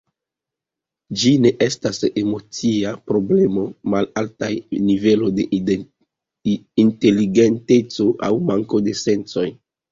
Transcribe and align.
Ĝi 1.23 1.33
ne 1.43 1.51
estas 1.65 1.99
emocia 2.21 2.93
problemo, 3.11 3.67
malalta 3.95 4.51
nivelo 4.89 5.31
de 5.37 5.47
inteligenteco 6.87 8.11
aŭ 8.31 8.35
manko 8.53 8.85
de 8.91 9.01
sensoj. 9.07 9.49